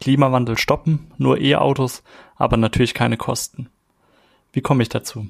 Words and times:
Klimawandel 0.00 0.56
stoppen, 0.56 1.12
nur 1.18 1.40
E-Autos, 1.40 2.02
aber 2.36 2.56
natürlich 2.56 2.94
keine 2.94 3.16
Kosten. 3.16 3.68
Wie 4.52 4.62
komme 4.62 4.82
ich 4.82 4.88
dazu? 4.88 5.28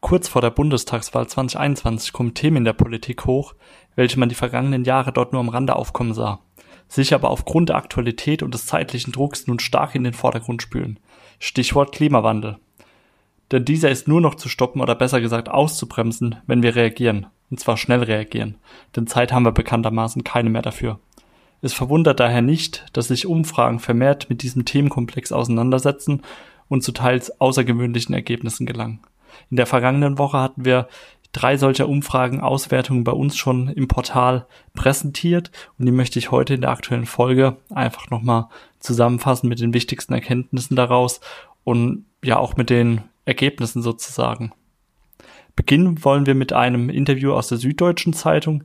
Kurz 0.00 0.28
vor 0.28 0.42
der 0.42 0.50
Bundestagswahl 0.50 1.26
2021 1.26 2.12
kommen 2.12 2.34
Themen 2.34 2.58
in 2.58 2.64
der 2.64 2.72
Politik 2.72 3.24
hoch, 3.24 3.54
welche 3.96 4.20
man 4.20 4.28
die 4.28 4.36
vergangenen 4.36 4.84
Jahre 4.84 5.12
dort 5.12 5.32
nur 5.32 5.40
am 5.40 5.48
Rande 5.48 5.74
aufkommen 5.74 6.14
sah, 6.14 6.40
sich 6.86 7.14
aber 7.14 7.30
aufgrund 7.30 7.70
der 7.70 7.76
Aktualität 7.76 8.42
und 8.42 8.54
des 8.54 8.66
zeitlichen 8.66 9.12
Drucks 9.12 9.46
nun 9.46 9.58
stark 9.58 9.94
in 9.94 10.04
den 10.04 10.14
Vordergrund 10.14 10.62
spülen. 10.62 11.00
Stichwort 11.40 11.92
Klimawandel. 11.92 12.58
Denn 13.50 13.64
dieser 13.64 13.90
ist 13.90 14.06
nur 14.06 14.20
noch 14.20 14.34
zu 14.34 14.48
stoppen 14.48 14.80
oder 14.80 14.94
besser 14.94 15.20
gesagt 15.20 15.48
auszubremsen, 15.48 16.36
wenn 16.46 16.62
wir 16.62 16.76
reagieren. 16.76 17.26
Und 17.50 17.58
zwar 17.58 17.78
schnell 17.78 18.02
reagieren. 18.02 18.58
Denn 18.94 19.06
Zeit 19.06 19.32
haben 19.32 19.46
wir 19.46 19.52
bekanntermaßen 19.52 20.22
keine 20.22 20.50
mehr 20.50 20.62
dafür. 20.62 21.00
Es 21.60 21.72
verwundert 21.72 22.20
daher 22.20 22.42
nicht, 22.42 22.86
dass 22.92 23.08
sich 23.08 23.26
Umfragen 23.26 23.80
vermehrt 23.80 24.28
mit 24.30 24.42
diesem 24.42 24.64
Themenkomplex 24.64 25.32
auseinandersetzen 25.32 26.22
und 26.68 26.82
zu 26.82 26.92
teils 26.92 27.40
außergewöhnlichen 27.40 28.14
Ergebnissen 28.14 28.66
gelangen. 28.66 29.00
In 29.50 29.56
der 29.56 29.66
vergangenen 29.66 30.18
Woche 30.18 30.38
hatten 30.38 30.64
wir 30.64 30.88
drei 31.32 31.56
solcher 31.56 31.88
Umfragen 31.88 32.40
Auswertungen 32.40 33.04
bei 33.04 33.12
uns 33.12 33.36
schon 33.36 33.68
im 33.68 33.88
Portal 33.88 34.46
präsentiert 34.74 35.50
und 35.78 35.86
die 35.86 35.92
möchte 35.92 36.18
ich 36.18 36.30
heute 36.30 36.54
in 36.54 36.62
der 36.62 36.70
aktuellen 36.70 37.06
Folge 37.06 37.56
einfach 37.70 38.08
nochmal 38.10 38.48
zusammenfassen 38.80 39.48
mit 39.48 39.60
den 39.60 39.74
wichtigsten 39.74 40.14
Erkenntnissen 40.14 40.76
daraus 40.76 41.20
und 41.64 42.06
ja 42.24 42.38
auch 42.38 42.56
mit 42.56 42.70
den 42.70 43.02
Ergebnissen 43.24 43.82
sozusagen. 43.82 44.52
Beginnen 45.54 46.04
wollen 46.04 46.24
wir 46.24 46.36
mit 46.36 46.52
einem 46.52 46.88
Interview 46.88 47.32
aus 47.32 47.48
der 47.48 47.58
Süddeutschen 47.58 48.12
Zeitung, 48.12 48.62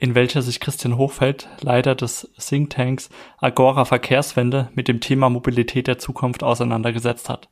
in 0.00 0.14
welcher 0.14 0.40
sich 0.40 0.60
Christian 0.60 0.96
Hochfeld, 0.96 1.46
Leiter 1.60 1.94
des 1.94 2.30
Thinktanks 2.38 3.10
Agora 3.36 3.84
Verkehrswende, 3.84 4.70
mit 4.74 4.88
dem 4.88 5.00
Thema 5.00 5.28
Mobilität 5.28 5.86
der 5.86 5.98
Zukunft 5.98 6.42
auseinandergesetzt 6.42 7.28
hat. 7.28 7.50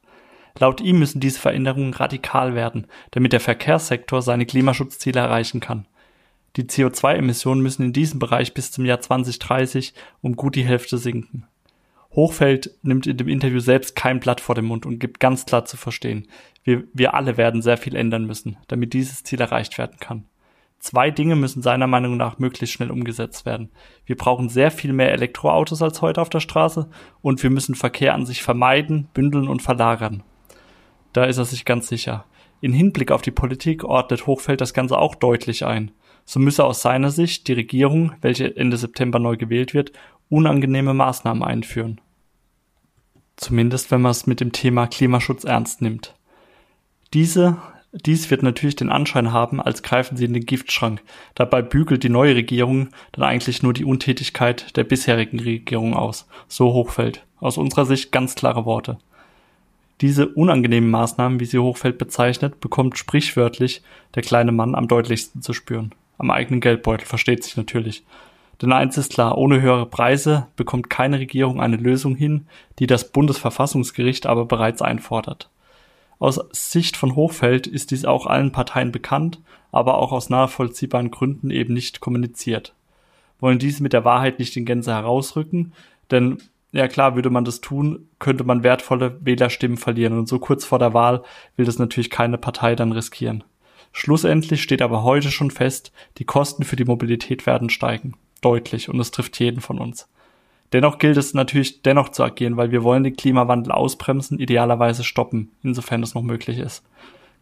Laut 0.58 0.80
ihm 0.80 0.98
müssen 0.98 1.20
diese 1.20 1.38
Veränderungen 1.38 1.92
radikal 1.92 2.54
werden, 2.54 2.86
damit 3.10 3.34
der 3.34 3.41
Verkehrssektor 3.41 4.22
seine 4.22 4.46
Klimaschutzziele 4.46 5.20
erreichen 5.20 5.60
kann. 5.60 5.84
Die 6.56 6.64
CO2-Emissionen 6.64 7.60
müssen 7.60 7.84
in 7.84 7.92
diesem 7.92 8.19
Bereich 8.19 8.54
bis 8.54 8.72
zum 8.72 8.86
Jahr 8.86 9.02
2030 9.02 9.92
um 10.22 10.34
gut 10.34 10.56
die 10.56 10.64
Hälfte 10.64 10.96
sinken. 10.96 11.46
Hochfeld 12.12 12.70
nimmt 12.80 13.06
in 13.06 13.19
dem 13.19 13.28
Interview 13.28 13.60
selbst 13.60 13.94
kein 13.94 14.20
Blatt 14.20 14.41
vor 14.41 14.54
den 14.54 14.64
Mund 14.64 14.86
und 14.86 15.00
gibt 15.00 15.20
ganz 15.20 15.44
klar 15.44 15.66
zu 15.66 15.76
verstehen, 15.76 16.26
wir, 16.64 16.84
wir 16.94 17.12
alle 17.12 17.36
werden 17.36 17.60
sehr 17.60 17.76
viel 17.76 17.94
ändern 17.94 18.24
müssen, 18.24 18.56
damit 18.69 18.94
dieses 18.94 19.22
Ziel 19.22 19.42
erreicht 19.42 19.76
werden 19.76 19.98
kann. 20.00 20.24
Zwei 20.78 21.10
Dinge 21.10 21.34
müssen 21.34 21.60
seiner 21.60 21.88
Meinung 21.88 22.16
nach 22.16 22.38
möglichst 22.38 22.74
schnell 22.74 22.90
umgesetzt 22.90 23.44
werden. 23.44 23.70
Wir 24.06 24.16
brauchen 24.16 24.48
sehr 24.48 24.70
viel 24.70 24.92
mehr 24.92 25.12
Elektroautos 25.12 25.82
als 25.82 26.02
heute 26.02 26.20
auf 26.20 26.30
der 26.30 26.40
Straße 26.40 26.88
und 27.20 27.42
wir 27.42 27.50
müssen 27.50 27.74
Verkehr 27.74 28.14
an 28.14 28.26
sich 28.26 28.42
vermeiden, 28.42 29.08
bündeln 29.12 29.48
und 29.48 29.60
verlagern. 29.60 30.22
Da 31.12 31.24
ist 31.24 31.38
er 31.38 31.44
sich 31.44 31.64
ganz 31.64 31.88
sicher. 31.88 32.26
In 32.60 32.72
Hinblick 32.72 33.10
auf 33.10 33.22
die 33.22 33.32
Politik 33.32 33.84
ordnet 33.84 34.26
Hochfeld 34.26 34.60
das 34.60 34.72
Ganze 34.72 34.98
auch 34.98 35.14
deutlich 35.16 35.64
ein. 35.64 35.91
So 36.25 36.38
müsse 36.38 36.64
aus 36.64 36.82
seiner 36.82 37.10
Sicht 37.10 37.48
die 37.48 37.54
Regierung, 37.54 38.12
welche 38.20 38.56
Ende 38.56 38.76
September 38.76 39.19
neu 39.19 39.36
gewählt 39.36 39.74
wird, 39.74 39.92
unangenehme 40.28 40.94
Maßnahmen 40.94 41.42
einführen. 41.42 42.00
Zumindest 43.36 43.91
wenn 43.91 44.03
man 44.03 44.10
es 44.10 44.26
mit 44.26 44.41
dem 44.41 44.53
Thema 44.53 44.86
Klimaschutz 44.86 45.44
ernst 45.44 45.80
nimmt. 45.80 46.14
Diese 47.14 47.56
dies 47.93 48.31
wird 48.31 48.43
natürlich 48.43 48.76
den 48.76 48.91
Anschein 48.91 49.32
haben, 49.32 49.62
als 49.62 49.82
greifen 49.82 50.16
sie 50.16 50.26
in 50.26 50.34
den 50.34 50.44
Giftschrank. 50.44 51.00
Dabei 51.34 51.62
bügelt 51.62 52.03
die 52.03 52.10
neue 52.10 52.34
Regierung 52.34 52.88
dann 53.12 53.25
eigentlich 53.25 53.62
nur 53.62 53.72
die 53.72 53.84
Untätigkeit 53.84 54.76
der 54.76 54.84
bisherigen 54.84 55.41
Regierung 55.41 55.94
aus. 55.94 56.28
So 56.48 56.72
Hochfeld. 56.75 57.25
Aus 57.41 57.56
unserer 57.56 57.87
Sicht 57.87 58.12
ganz 58.12 58.34
klare 58.34 58.66
Worte. 58.66 58.98
Diese 60.03 60.28
unangenehmen 60.28 60.91
Maßnahmen, 60.91 61.41
wie 61.41 61.47
sie 61.47 61.59
Hochfeld 61.59 61.98
bezeichnet, 61.98 62.60
bekommt 62.60 62.98
sprichwörtlich 62.98 63.82
der 64.15 64.22
kleine 64.22 64.53
Mann 64.53 64.75
am 64.75 64.87
deutlichsten 64.87 65.41
zu 65.41 65.53
spüren. 65.53 65.93
Am 66.19 66.31
eigenen 66.31 66.60
Geldbeutel, 66.60 67.06
versteht 67.06 67.43
sich 67.43 67.56
natürlich. 67.56 68.04
Denn 68.60 68.72
eins 68.72 68.98
ist 68.98 69.12
klar, 69.12 69.38
ohne 69.38 69.60
höhere 69.60 69.87
Preise 69.87 70.48
bekommt 70.56 70.91
keine 70.91 71.21
Regierung 71.21 71.60
eine 71.60 71.77
Lösung 71.77 72.16
hin, 72.16 72.47
die 72.81 72.87
das 72.87 73.10
Bundesverfassungsgericht 73.10 74.27
aber 74.27 74.44
bereits 74.44 74.82
einfordert. 74.82 75.48
Aus 76.18 76.40
Sicht 76.52 76.96
von 76.96 77.14
Hochfeld 77.14 77.66
ist 77.66 77.90
dies 77.90 78.04
auch 78.04 78.26
allen 78.26 78.50
Parteien 78.50 78.90
bekannt, 78.90 79.40
aber 79.70 79.98
auch 79.98 80.12
aus 80.12 80.30
nachvollziehbaren 80.30 81.10
Gründen 81.10 81.50
eben 81.50 81.74
nicht 81.74 82.00
kommuniziert. 82.00 82.74
Wollen 83.40 83.58
dies 83.58 83.80
mit 83.80 83.92
der 83.92 84.04
Wahrheit 84.04 84.38
nicht 84.38 84.56
in 84.56 84.64
Gänze 84.64 84.92
herausrücken, 84.92 85.72
denn 86.10 86.38
ja 86.72 86.88
klar, 86.88 87.14
würde 87.14 87.30
man 87.30 87.44
das 87.44 87.60
tun, 87.60 88.08
könnte 88.18 88.44
man 88.44 88.62
wertvolle 88.62 89.18
Wählerstimmen 89.24 89.78
verlieren 89.78 90.18
und 90.18 90.28
so 90.28 90.38
kurz 90.38 90.64
vor 90.64 90.78
der 90.78 90.92
Wahl 90.92 91.22
will 91.56 91.64
das 91.64 91.78
natürlich 91.78 92.10
keine 92.10 92.36
Partei 92.36 92.74
dann 92.74 92.92
riskieren. 92.92 93.44
Schlussendlich 93.92 94.62
steht 94.62 94.82
aber 94.82 95.02
heute 95.02 95.30
schon 95.30 95.50
fest, 95.50 95.92
die 96.18 96.24
Kosten 96.24 96.64
für 96.64 96.76
die 96.76 96.84
Mobilität 96.84 97.46
werden 97.46 97.70
steigen. 97.70 98.14
Deutlich 98.42 98.88
und 98.88 99.00
es 99.00 99.10
trifft 99.10 99.40
jeden 99.40 99.60
von 99.60 99.78
uns. 99.78 100.08
Dennoch 100.72 100.98
gilt 100.98 101.16
es 101.16 101.32
natürlich 101.32 101.82
dennoch 101.82 102.10
zu 102.10 102.22
agieren, 102.22 102.56
weil 102.56 102.70
wir 102.70 102.82
wollen 102.82 103.04
den 103.04 103.16
Klimawandel 103.16 103.72
ausbremsen, 103.72 104.38
idealerweise 104.38 105.02
stoppen, 105.02 105.50
insofern 105.62 106.02
es 106.02 106.14
noch 106.14 106.22
möglich 106.22 106.58
ist. 106.58 106.84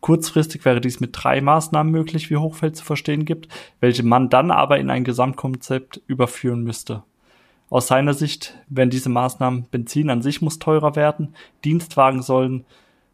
Kurzfristig 0.01 0.65
wäre 0.65 0.81
dies 0.81 1.01
mit 1.01 1.11
drei 1.13 1.41
Maßnahmen 1.41 1.91
möglich, 1.91 2.31
wie 2.31 2.37
Hochfeld 2.37 2.77
zu 2.77 2.85
verstehen 2.85 3.25
gibt, 3.25 3.49
welche 3.81 4.05
man 4.05 4.29
dann 4.29 4.51
aber 4.51 4.79
in 4.79 4.91
ein 4.91 5.03
Gesamtkonzept 5.03 6.01
überführen 6.07 6.63
müsste. 6.63 7.03
Aus 7.69 7.89
seiner 7.89 8.15
Sicht 8.15 8.55
wären 8.69 8.91
diese 8.91 9.09
Maßnahmen 9.09 9.67
Benzin 9.71 10.11
an 10.11 10.23
sich 10.23 10.41
muss 10.41 10.61
teurer 10.61 10.95
werden, 10.95 11.35
Dienstwagen 11.65 12.23
sollen 12.23 12.65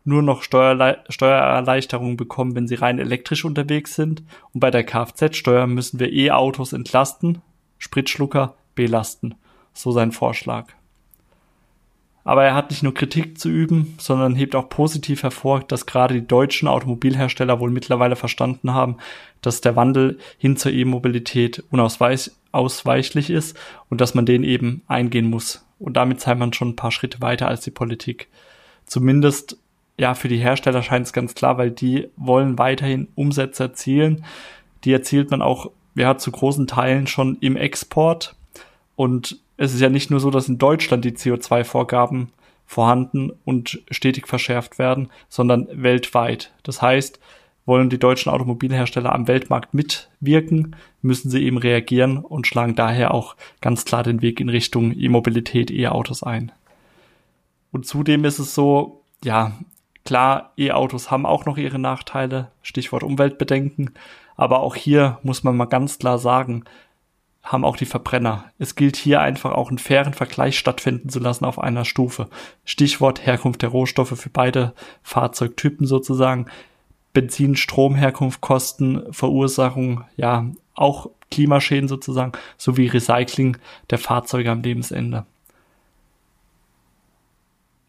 nur 0.05 0.21
noch 0.21 0.43
Steuerle 0.43 1.05
Steuererleichterungen 1.09 2.19
bekommen, 2.19 2.55
wenn 2.55 2.69
sie 2.69 2.75
rein 2.75 2.99
elektrisch 2.99 3.47
unterwegs 3.47 3.95
sind 3.95 4.23
und 4.53 4.61
bei 4.61 4.71
der 4.71 4.85
Kfz-Steuer 4.85 5.67
müssen 5.67 6.01
wir 6.01 6.13
E-Autos 6.13 6.75
entlasten, 6.75 7.41
Spritschlucker 7.79 8.57
belasten 8.75 9.37
so 9.73 9.93
sein 9.93 10.13
Vorschlag. 10.13 10.67
Aber 12.25 12.45
er 12.45 12.55
hat 12.55 12.71
nicht 12.71 12.85
nur 12.85 12.95
Kritik 12.95 13.39
zu 13.39 13.49
üben, 13.49 13.95
sondern 13.99 14.37
hebt 14.37 14.55
auch 14.55 14.69
positiv 14.69 15.25
hervor, 15.25 15.61
dass 15.61 15.87
gerade 15.87 16.15
die 16.15 16.27
deutschen 16.27 16.69
Automobilhersteller 16.69 17.59
wohl 17.59 17.71
mittlerweile 17.71 18.15
verstanden 18.15 18.73
haben, 18.73 18.99
dass 19.41 19.61
der 19.61 19.75
Wandel 19.75 20.19
hin 20.39 20.57
zur 20.57 20.73
E-Mobilität 20.73 21.65
unausweichlich 21.71 23.31
ist 23.31 23.59
und 23.89 24.01
dass 24.01 24.15
man 24.15 24.25
den 24.25 24.45
eben 24.45 24.83
eingehen 24.87 25.29
muss. 25.29 25.67
Und 25.81 25.95
damit 25.97 26.21
sei 26.21 26.37
man 26.37 26.53
schon 26.53 26.71
ein 26.71 26.77
paar 26.77 26.93
Schritte 26.93 27.21
weiter 27.21 27.49
als 27.49 27.63
die 27.63 27.73
Politik. 27.73 28.29
Zumindest 28.87 29.57
ja, 29.99 30.15
für 30.15 30.29
die 30.29 30.39
Hersteller 30.39 30.83
scheint 30.83 31.07
es 31.07 31.13
ganz 31.13 31.35
klar, 31.35 31.59
weil 31.59 31.71
die 31.71 32.09
wollen 32.17 32.59
weiterhin 32.59 33.09
Umsätze 33.15 33.65
erzielen. 33.65 34.25
Die 34.85 34.93
erzielt 34.93 35.31
man 35.31 35.43
auch 35.43 35.71
ja, 35.95 36.17
zu 36.17 36.31
großen 36.31 36.67
Teilen 36.67 37.07
schon 37.07 37.37
im 37.41 37.57
Export. 37.57 38.37
Und 38.97 39.41
es 39.63 39.73
ist 39.73 39.81
ja 39.81 39.89
nicht 39.89 40.11
nur 40.11 40.19
so, 40.19 40.31
dass 40.31 40.49
in 40.49 40.59
Deutschland 40.59 41.05
die 41.05 41.13
CO2-Vorgaben 41.13 42.33
vorhanden 42.67 43.31
und 43.45 43.81
stetig 43.93 44.27
verschärft 44.27 44.81
werden, 44.81 45.09
sondern 45.29 45.69
weltweit. 45.71 46.53
Das 46.65 46.83
heißt, 46.83 47.21
wollen 47.65 47.89
die 47.89 48.01
deutschen 48.01 48.33
Automobilhersteller 48.33 49.13
am 49.13 49.29
Weltmarkt 49.29 49.73
mitwirken, 49.73 50.75
müssen 51.01 51.31
sie 51.31 51.45
eben 51.45 51.59
reagieren 51.59 52.19
und 52.19 52.49
schlagen 52.49 52.75
daher 52.75 53.15
auch 53.15 53.37
ganz 53.61 53.85
klar 53.85 54.03
den 54.03 54.21
Weg 54.21 54.41
in 54.41 54.49
Richtung 54.49 54.93
E-Mobilität, 54.99 55.71
E-Autos 55.71 56.25
ein. 56.25 56.51
Und 57.71 57.87
zudem 57.87 58.25
ist 58.25 58.41
es 58.41 58.57
so, 58.57 59.05
ja, 59.23 59.53
klar, 60.05 60.55
E-Autos 60.57 61.13
haben 61.13 61.25
auch 61.25 61.45
noch 61.45 61.57
ihre 61.57 61.79
Nachteile, 61.79 62.51
Stichwort 62.63 63.05
Umweltbedenken, 63.05 63.91
aber 64.35 64.59
auch 64.59 64.75
hier 64.75 65.21
muss 65.23 65.45
man 65.45 65.57
mal 65.57 65.67
ganz 65.67 66.01
klar 66.01 66.19
sagen, 66.19 66.65
haben 67.43 67.65
auch 67.65 67.77
die 67.77 67.87
Verbrenner. 67.87 68.45
Es 68.59 68.77
gilt 68.77 68.97
hier 68.97 69.21
einfach 69.21 69.53
auch 69.53 69.69
einen 69.69 69.79
fairen 69.79 70.15
Vergleich 70.15 70.59
stattfinden 70.59 71.09
zu 71.09 71.19
lassen 71.19 71.45
auf 71.45 71.59
einer 71.59 71.85
Stufe. 71.85 72.29
Stichwort 72.65 73.27
Herkunft 73.27 73.63
der 73.63 73.71
Rohstoffe 73.71 74.19
für 74.19 74.31
beide 74.31 74.75
Fahrzeugtypen 75.03 75.87
sozusagen. 75.87 76.47
Benzin, 77.13 77.57
Strom, 77.57 77.95
Herkunft, 77.95 78.41
Kosten, 78.41 79.03
Verursachung, 79.13 80.05
ja, 80.17 80.47
auch 80.75 81.11
Klimaschäden 81.31 81.89
sozusagen, 81.89 82.33
sowie 82.57 82.87
Recycling 82.87 83.59
der 83.91 83.99
Fahrzeuge 83.99 84.51
am 84.51 84.63
Lebensende. 84.63 85.27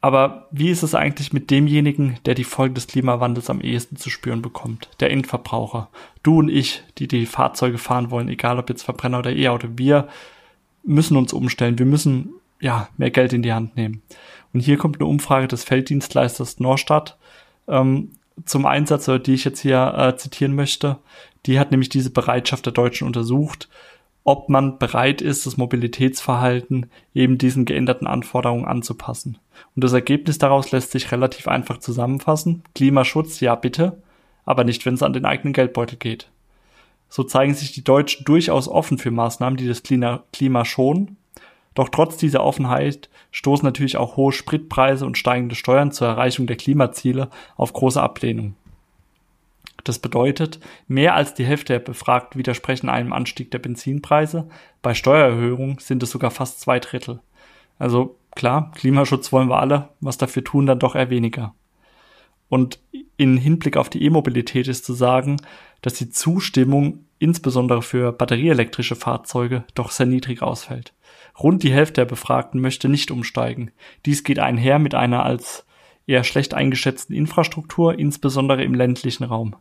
Aber 0.04 0.50
wie 0.52 0.70
ist 0.70 0.84
es 0.84 0.96
eigentlich 0.96 1.32
mit 1.32 1.50
demjenigen, 1.50 2.18
der 2.26 2.36
die 2.36 2.44
Folgen 2.44 2.76
des 2.76 2.88
Klimawandels 2.88 3.50
am 3.50 3.62
ehesten 3.62 3.96
zu 3.96 4.10
spüren 4.10 4.42
bekommt? 4.42 4.90
Der 5.00 5.12
Endverbraucher. 5.12 5.88
Du 6.24 6.40
und 6.40 6.50
ich, 6.50 6.84
die 6.98 7.08
die 7.08 7.26
Fahrzeuge 7.26 7.78
fahren 7.78 8.12
wollen, 8.12 8.28
egal 8.28 8.60
ob 8.60 8.68
jetzt 8.68 8.84
Verbrenner 8.84 9.20
oder 9.20 9.32
E-Auto. 9.32 9.70
Wir 9.78 10.10
müssen 10.84 11.16
uns 11.16 11.32
umstellen. 11.32 11.80
Wir 11.80 11.86
müssen, 11.86 12.34
ja, 12.60 12.90
mehr 12.98 13.12
Geld 13.12 13.32
in 13.32 13.44
die 13.44 13.54
Hand 13.54 13.78
nehmen. 13.78 14.02
Und 14.52 14.60
hier 14.60 14.76
kommt 14.76 14.98
eine 14.98 15.06
Umfrage 15.06 15.48
des 15.48 15.64
Felddienstleisters 15.64 16.60
Norstadt 16.60 17.18
ähm, 17.70 18.12
zum 18.44 18.66
Einsatz, 18.66 19.10
die 19.26 19.34
ich 19.34 19.46
jetzt 19.46 19.62
hier 19.62 19.94
äh, 19.98 20.18
zitieren 20.18 20.54
möchte. 20.54 20.98
Die 21.46 21.60
hat 21.60 21.72
nämlich 21.72 21.88
diese 21.88 22.10
Bereitschaft 22.10 22.66
der 22.66 22.74
Deutschen 22.74 23.08
untersucht 23.08 23.70
ob 24.24 24.50
man 24.50 24.80
bereit 24.80 25.22
ist, 25.22 25.46
das 25.46 25.58
Mobilitätsverhalten 25.58 26.90
eben 27.14 27.38
diesen 27.38 27.66
geänderten 27.66 28.08
Anforderungen 28.08 28.66
anzupassen. 28.66 29.38
Und 29.76 29.84
das 29.84 29.94
Ergebnis 29.94 30.38
daraus 30.38 30.72
lässt 30.72 30.92
sich 30.92 31.12
relativ 31.12 31.48
einfach 31.48 31.80
zusammenfassen. 31.80 32.64
Klimaschutz, 32.74 33.42
ja 33.42 33.56
bitte, 33.56 34.02
aber 34.46 34.64
nicht, 34.64 34.86
wenn 34.86 34.94
es 34.94 35.04
an 35.04 35.14
den 35.14 35.26
eigenen 35.26 35.54
Geldbeutel 35.54 35.98
geht. 35.98 36.30
So 37.10 37.24
zeigen 37.24 37.54
sich 37.54 37.74
die 37.74 37.84
Deutschen 37.84 38.26
durchaus 38.26 38.68
offen 38.68 38.98
für 38.98 39.12
Maßnahmen, 39.12 39.58
die 39.58 39.68
das 39.68 39.84
Klima 39.84 40.66
schonen. 40.66 41.18
Doch 41.76 41.90
trotz 41.90 42.18
dieser 42.18 42.44
Offenheit 42.44 43.10
stoßen 43.32 43.66
natürlich 43.66 43.98
auch 43.98 44.16
hohe 44.16 44.32
Spritpreise 44.32 45.06
und 45.06 45.18
steigende 45.18 45.56
Steuern 45.56 45.92
zur 45.92 46.08
Erreichung 46.08 46.48
der 46.48 46.56
Klimaziele 46.56 47.30
auf 47.56 47.74
große 47.74 48.02
Ablehnung. 48.02 48.56
Das 49.84 50.00
bedeutet, 50.00 50.60
mehr 50.88 51.16
als 51.16 51.34
die 51.34 51.46
Hälfte 51.46 51.74
der 51.74 51.80
Befragten 51.80 52.40
widersprechen 52.40 52.90
einem 52.90 53.12
Anstieg 53.12 53.52
der 53.52 53.60
Benzinpreise. 53.60 54.48
Bei 54.82 54.94
Steuererhöhungen 54.94 55.78
sind 55.80 56.02
es 56.04 56.12
sogar 56.12 56.32
fast 56.32 56.62
zwei 56.62 56.80
Drittel. 56.80 57.20
Also 57.80 58.18
klar, 58.36 58.72
Klimaschutz 58.76 59.32
wollen 59.32 59.50
wir 59.50 59.60
alle, 59.60 59.90
was 60.00 60.18
dafür 60.18 60.44
tun, 60.44 60.66
dann 60.66 60.80
doch 60.80 60.96
eher 60.96 61.10
weniger. 61.10 61.54
Und 62.48 62.80
in 63.18 63.38
Hinblick 63.38 63.78
auf 63.78 63.90
die 63.90 64.04
E-Mobilität 64.04 64.68
ist 64.68 64.86
zu 64.86 64.94
sagen, 64.94 65.38
dass 65.82 65.96
die 65.96 66.10
Zustimmung 66.10 67.06
insbesondere 67.20 67.82
für 67.82 68.12
batterieelektrische 68.12 68.96
Fahrzeuge 68.96 69.64
doch 69.74 69.92
sehr 69.92 70.06
niedrig 70.06 70.42
ausfällt. 70.42 70.94
Rund 71.40 71.64
die 71.64 71.72
Hälfte 71.72 72.02
der 72.02 72.06
Befragten 72.06 72.62
möchte 72.62 72.90
nicht 72.90 73.12
umsteigen. 73.12 73.72
Dies 74.06 74.24
geht 74.24 74.40
einher 74.40 74.78
mit 74.78 74.94
einer 74.94 75.26
als 75.26 75.66
eher 76.06 76.24
schlecht 76.24 76.54
eingeschätzten 76.54 77.16
Infrastruktur, 77.16 77.98
insbesondere 77.98 78.64
im 78.64 78.76
ländlichen 78.76 79.24
Raum. 79.24 79.56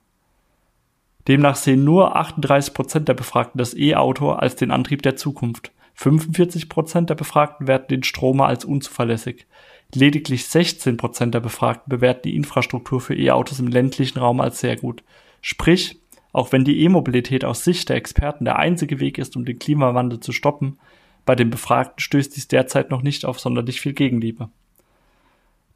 Demnach 1.28 1.56
sehen 1.56 1.84
nur 1.84 2.16
38 2.16 2.74
Prozent 2.74 3.08
der 3.08 3.14
Befragten 3.14 3.58
das 3.58 3.76
E-Auto 3.76 4.30
als 4.32 4.56
den 4.56 4.70
Antrieb 4.70 5.02
der 5.02 5.16
Zukunft. 5.16 5.72
45 5.94 6.68
Prozent 6.68 7.10
der 7.10 7.14
Befragten 7.14 7.66
werten 7.66 7.88
den 7.88 8.02
Stromer 8.02 8.46
als 8.46 8.64
unzuverlässig. 8.64 9.46
Lediglich 9.94 10.46
16 10.46 10.96
Prozent 10.96 11.34
der 11.34 11.40
Befragten 11.40 11.90
bewerten 11.90 12.22
die 12.24 12.36
Infrastruktur 12.36 13.00
für 13.00 13.14
E-Autos 13.14 13.60
im 13.60 13.68
ländlichen 13.68 14.18
Raum 14.18 14.40
als 14.40 14.60
sehr 14.60 14.76
gut. 14.76 15.04
Sprich, 15.42 16.00
auch 16.32 16.50
wenn 16.50 16.64
die 16.64 16.80
E-Mobilität 16.80 17.44
aus 17.44 17.62
Sicht 17.62 17.88
der 17.88 17.96
Experten 17.96 18.44
der 18.44 18.58
einzige 18.58 19.00
Weg 19.00 19.18
ist, 19.18 19.36
um 19.36 19.44
den 19.44 19.58
Klimawandel 19.58 20.20
zu 20.20 20.32
stoppen, 20.32 20.78
bei 21.24 21.36
den 21.36 21.50
Befragten 21.50 22.00
stößt 22.00 22.34
dies 22.34 22.48
derzeit 22.48 22.90
noch 22.90 23.02
nicht 23.02 23.24
auf 23.24 23.38
sonderlich 23.38 23.80
viel 23.80 23.92
Gegenliebe. 23.92 24.48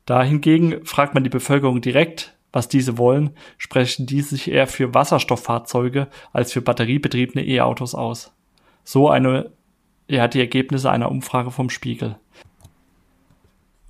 Dahingegen 0.06 0.84
fragt 0.84 1.14
man 1.14 1.24
die 1.24 1.30
Bevölkerung 1.30 1.80
direkt, 1.80 2.34
was 2.56 2.68
diese 2.68 2.96
wollen, 2.96 3.30
sprechen 3.58 4.06
die 4.06 4.22
sich 4.22 4.50
eher 4.50 4.66
für 4.66 4.94
Wasserstofffahrzeuge 4.94 6.08
als 6.32 6.52
für 6.52 6.62
batteriebetriebene 6.62 7.46
E-Autos 7.46 7.94
aus. 7.94 8.32
So 8.82 9.10
eine, 9.10 9.52
er 10.08 10.22
hat 10.22 10.32
die 10.32 10.40
Ergebnisse 10.40 10.90
einer 10.90 11.10
Umfrage 11.10 11.50
vom 11.50 11.68
Spiegel. 11.68 12.16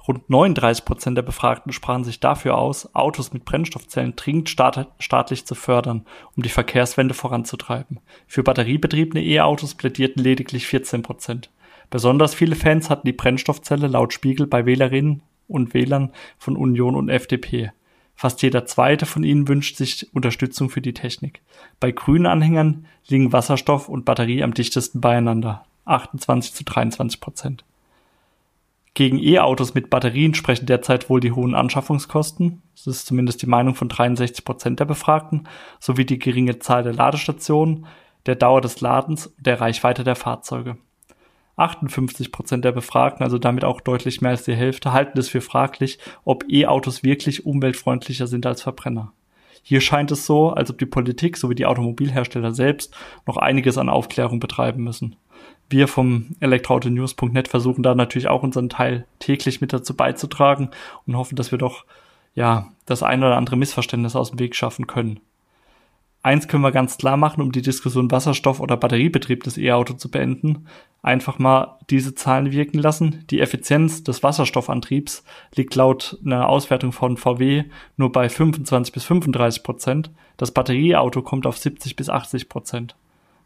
Rund 0.08 0.28
39 0.28 0.84
Prozent 0.84 1.16
der 1.16 1.22
Befragten 1.22 1.72
sprachen 1.72 2.02
sich 2.02 2.18
dafür 2.18 2.58
aus, 2.58 2.92
Autos 2.92 3.32
mit 3.32 3.44
Brennstoffzellen 3.44 4.16
dringend 4.16 4.48
staat 4.48 4.88
staatlich 4.98 5.46
zu 5.46 5.54
fördern, 5.54 6.04
um 6.36 6.42
die 6.42 6.48
Verkehrswende 6.48 7.14
voranzutreiben. 7.14 8.00
Für 8.26 8.42
batteriebetriebene 8.42 9.24
E-Autos 9.24 9.76
plädierten 9.76 10.24
lediglich 10.24 10.66
14 10.66 11.02
Prozent. 11.02 11.50
Besonders 11.88 12.34
viele 12.34 12.56
Fans 12.56 12.90
hatten 12.90 13.06
die 13.06 13.12
Brennstoffzelle 13.12 13.86
laut 13.86 14.12
Spiegel 14.12 14.48
bei 14.48 14.66
Wählerinnen 14.66 15.22
und 15.46 15.72
Wählern 15.72 16.10
von 16.36 16.56
Union 16.56 16.96
und 16.96 17.10
FDP. 17.10 17.70
Fast 18.16 18.40
jeder 18.40 18.64
zweite 18.64 19.04
von 19.04 19.22
ihnen 19.22 19.46
wünscht 19.46 19.76
sich 19.76 20.08
Unterstützung 20.14 20.70
für 20.70 20.80
die 20.80 20.94
Technik. 20.94 21.42
Bei 21.78 21.92
grünen 21.92 22.26
Anhängern 22.26 22.86
liegen 23.06 23.32
Wasserstoff 23.32 23.90
und 23.90 24.06
Batterie 24.06 24.42
am 24.42 24.54
dichtesten 24.54 25.02
beieinander, 25.02 25.66
28 25.84 26.54
zu 26.54 26.64
23 26.64 27.20
Prozent. 27.20 27.64
Gegen 28.94 29.18
E-Autos 29.18 29.74
mit 29.74 29.90
Batterien 29.90 30.32
sprechen 30.32 30.64
derzeit 30.64 31.10
wohl 31.10 31.20
die 31.20 31.32
hohen 31.32 31.54
Anschaffungskosten, 31.54 32.62
das 32.74 32.86
ist 32.86 33.06
zumindest 33.06 33.42
die 33.42 33.46
Meinung 33.46 33.74
von 33.74 33.90
63 33.90 34.42
Prozent 34.42 34.80
der 34.80 34.86
Befragten, 34.86 35.46
sowie 35.78 36.06
die 36.06 36.18
geringe 36.18 36.58
Zahl 36.58 36.82
der 36.82 36.94
Ladestationen, 36.94 37.84
der 38.24 38.36
Dauer 38.36 38.62
des 38.62 38.80
Ladens 38.80 39.26
und 39.26 39.46
der 39.46 39.60
Reichweite 39.60 40.02
der 40.02 40.16
Fahrzeuge. 40.16 40.78
58 41.56 42.32
Prozent 42.32 42.64
der 42.64 42.72
Befragten, 42.72 43.24
also 43.24 43.38
damit 43.38 43.64
auch 43.64 43.80
deutlich 43.80 44.20
mehr 44.20 44.32
als 44.32 44.44
die 44.44 44.54
Hälfte, 44.54 44.92
halten 44.92 45.18
es 45.18 45.28
für 45.28 45.40
fraglich, 45.40 45.98
ob 46.24 46.44
E-Autos 46.48 47.02
wirklich 47.02 47.46
umweltfreundlicher 47.46 48.26
sind 48.26 48.46
als 48.46 48.62
Verbrenner. 48.62 49.12
Hier 49.62 49.80
scheint 49.80 50.12
es 50.12 50.26
so, 50.26 50.50
als 50.50 50.70
ob 50.70 50.78
die 50.78 50.86
Politik 50.86 51.36
sowie 51.36 51.56
die 51.56 51.66
Automobilhersteller 51.66 52.52
selbst 52.52 52.94
noch 53.26 53.36
einiges 53.36 53.78
an 53.78 53.88
Aufklärung 53.88 54.38
betreiben 54.38 54.84
müssen. 54.84 55.16
Wir 55.68 55.88
vom 55.88 56.36
elektroautonews.net 56.38 57.48
versuchen 57.48 57.82
da 57.82 57.94
natürlich 57.94 58.28
auch 58.28 58.44
unseren 58.44 58.68
Teil 58.68 59.06
täglich 59.18 59.60
mit 59.60 59.72
dazu 59.72 59.96
beizutragen 59.96 60.70
und 61.06 61.16
hoffen, 61.16 61.34
dass 61.34 61.50
wir 61.50 61.58
doch 61.58 61.84
ja 62.34 62.68
das 62.84 63.02
ein 63.02 63.24
oder 63.24 63.36
andere 63.36 63.56
Missverständnis 63.56 64.14
aus 64.14 64.30
dem 64.30 64.38
Weg 64.38 64.54
schaffen 64.54 64.86
können. 64.86 65.18
Eins 66.26 66.48
können 66.48 66.64
wir 66.64 66.72
ganz 66.72 66.98
klar 66.98 67.16
machen, 67.16 67.40
um 67.40 67.52
die 67.52 67.62
Diskussion 67.62 68.10
Wasserstoff- 68.10 68.58
oder 68.58 68.76
Batteriebetriebtes 68.76 69.58
E-Auto 69.58 69.94
zu 69.94 70.10
beenden. 70.10 70.66
Einfach 71.00 71.38
mal 71.38 71.78
diese 71.88 72.16
Zahlen 72.16 72.50
wirken 72.50 72.80
lassen. 72.80 73.24
Die 73.30 73.38
Effizienz 73.38 74.02
des 74.02 74.24
Wasserstoffantriebs 74.24 75.22
liegt 75.54 75.76
laut 75.76 76.18
einer 76.24 76.48
Auswertung 76.48 76.90
von 76.90 77.16
VW 77.16 77.66
nur 77.96 78.10
bei 78.10 78.28
25 78.28 78.92
bis 78.92 79.04
35 79.04 79.62
Prozent. 79.62 80.10
Das 80.36 80.50
Batterieauto 80.50 81.22
kommt 81.22 81.46
auf 81.46 81.58
70 81.58 81.94
bis 81.94 82.10
80 82.10 82.48
Prozent. 82.48 82.96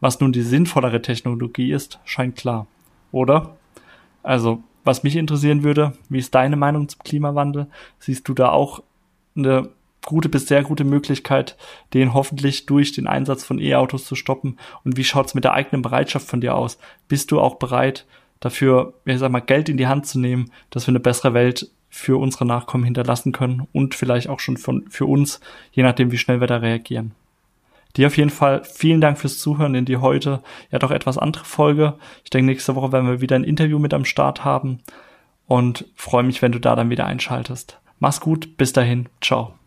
Was 0.01 0.21
nun 0.21 0.33
die 0.33 0.41
sinnvollere 0.41 1.03
Technologie 1.03 1.73
ist, 1.73 2.01
scheint 2.07 2.37
klar. 2.37 2.67
Oder? 3.13 3.59
Also, 4.23 4.63
was 4.85 5.03
mich 5.03 5.17
interessieren 5.17 5.65
würde, 5.65 5.93
wie 6.09 6.19
ist 6.19 6.35
deine 6.35 6.57
Meinung 6.57 6.89
zum 6.89 7.03
Klimawandel? 7.03 7.67
Siehst 7.99 8.27
du 8.27 8.33
da 8.33 8.49
auch 8.49 8.83
eine 9.37 9.69
gute 10.05 10.29
bis 10.29 10.47
sehr 10.47 10.63
gute 10.63 10.85
Möglichkeit, 10.85 11.57
den 11.95 12.15
hoffentlich 12.15 12.67
durch 12.67 12.93
den 12.93 13.07
Einsatz 13.07 13.45
von 13.45 13.59
E-Autos 13.59 14.05
zu 14.05 14.15
stoppen? 14.15 14.59
Und 14.85 14.97
wie 14.97 15.05
schaut's 15.05 15.35
mit 15.35 15.45
der 15.45 15.55
eigenen 15.55 15.83
Bereitschaft 15.83 16.27
von 16.27 16.41
dir 16.41 16.55
aus? 16.55 16.79
Bist 17.09 17.31
du 17.31 17.41
auch 17.41 17.57
bereit, 17.57 18.07
dafür, 18.41 18.95
ich 19.05 19.19
sag 19.19 19.31
mal, 19.31 19.41
Geld 19.41 19.69
in 19.69 19.77
die 19.77 19.87
Hand 19.87 20.07
zu 20.07 20.19
nehmen, 20.19 20.51
dass 20.71 20.87
wir 20.87 20.93
eine 20.93 21.01
bessere 21.01 21.35
Welt 21.35 21.71
für 21.91 22.19
unsere 22.19 22.47
Nachkommen 22.47 22.85
hinterlassen 22.85 23.33
können 23.33 23.67
und 23.73 23.95
vielleicht 23.95 24.29
auch 24.29 24.41
schon 24.41 24.57
von, 24.57 24.85
für 24.89 25.07
uns, 25.07 25.41
je 25.73 25.83
nachdem, 25.83 26.13
wie 26.13 26.19
schnell 26.19 26.41
wir 26.41 26.47
da 26.47 26.59
reagieren. 26.59 27.13
Dir 27.97 28.07
auf 28.07 28.17
jeden 28.17 28.31
Fall 28.31 28.63
vielen 28.65 29.01
Dank 29.01 29.19
fürs 29.19 29.39
Zuhören 29.39 29.75
in 29.75 29.85
die 29.85 29.97
heute 29.97 30.43
ja 30.71 30.79
doch 30.79 30.93
etwas 30.93 31.19
andere 31.19 31.45
Folge. 31.45 31.95
Ich 32.23 32.31
denke, 32.31 32.47
nächste 32.47 32.77
Woche 32.77 32.93
werden 32.93 33.09
wir 33.09 33.21
wieder 33.21 33.35
ein 33.35 33.45
Interview 33.45 33.81
mit 33.81 33.93
am 33.93 34.05
Start 34.05 34.45
haben 34.45 34.79
und 35.49 35.87
freue 35.97 36.23
mich, 36.23 36.41
wenn 36.41 36.53
du 36.53 36.61
da 36.61 36.77
dann 36.77 36.91
wieder 36.91 37.07
einschaltest. 37.07 37.81
Mach's 37.99 38.21
gut, 38.21 38.57
bis 38.57 38.73
dahin, 38.73 39.09
ciao. 39.21 39.60